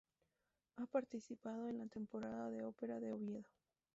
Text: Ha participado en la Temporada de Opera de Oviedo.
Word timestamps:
Ha 0.77 0.87
participado 0.87 1.69
en 1.69 1.77
la 1.77 1.85
Temporada 1.85 2.49
de 2.49 2.63
Opera 2.63 2.99
de 2.99 3.11
Oviedo. 3.11 3.45